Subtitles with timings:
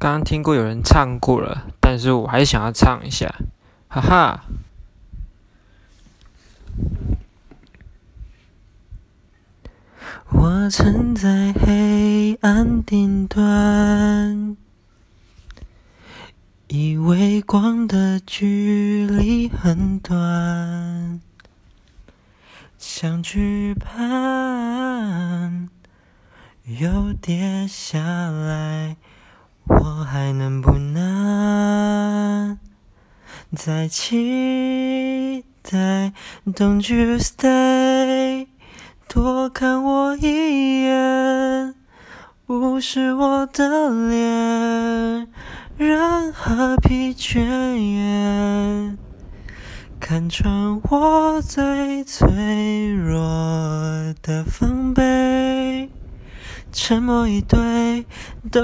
[0.00, 3.34] 刚刚听过有人唱过了，但是我还想要唱一下，
[3.86, 4.44] 哈哈。
[10.30, 14.56] 我曾在黑暗顶端，
[16.68, 21.20] 以为光的距离很短，
[22.78, 24.00] 像惧怕
[26.64, 27.98] 又跌下
[28.30, 28.96] 来，
[29.70, 32.58] 我还能不能
[33.54, 36.12] 再期待
[36.44, 38.48] ？Don't you stay？
[39.08, 41.74] 多看我一眼，
[42.46, 45.28] 无视我的脸，
[45.76, 48.96] 任何疲倦
[50.00, 53.16] 看穿我最脆弱
[54.20, 55.88] 的防备，
[56.72, 58.04] 沉默以对
[58.50, 58.60] 都。